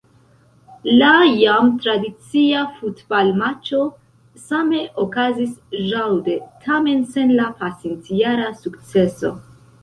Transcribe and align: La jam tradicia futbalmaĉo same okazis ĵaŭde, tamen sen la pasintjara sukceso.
La 0.99 1.09
jam 1.41 1.67
tradicia 1.81 2.63
futbalmaĉo 2.77 3.81
same 4.47 4.79
okazis 5.05 5.53
ĵaŭde, 5.91 6.39
tamen 6.65 7.05
sen 7.13 7.37
la 7.43 7.47
pasintjara 7.61 8.51
sukceso. 8.65 9.33